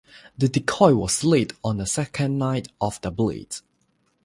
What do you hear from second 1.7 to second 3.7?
the second night of the blitz.